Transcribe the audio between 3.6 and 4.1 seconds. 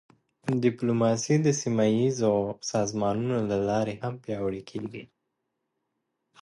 لارې